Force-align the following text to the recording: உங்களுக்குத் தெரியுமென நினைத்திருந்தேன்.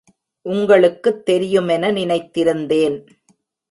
உங்களுக்குத் 0.45 1.29
தெரியுமென 1.29 1.91
நினைத்திருந்தேன். 1.91 2.97